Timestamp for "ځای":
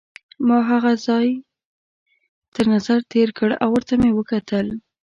1.07-1.27